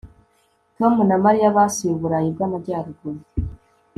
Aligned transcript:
Tom 0.77 0.93
na 1.09 1.17
Mariya 1.23 1.55
basuye 1.57 1.91
Uburayi 1.93 2.29
bwAmajyaruguru 2.35 3.21